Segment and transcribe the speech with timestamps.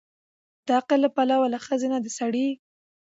[0.65, 2.47] د عقل له پلوه له ښځې نه د سړي